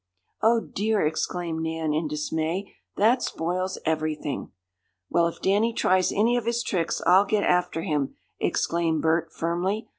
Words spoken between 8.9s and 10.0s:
Bert, firmly.